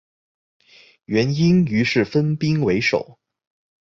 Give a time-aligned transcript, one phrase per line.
[1.05, 3.19] 元英于是分兵围守。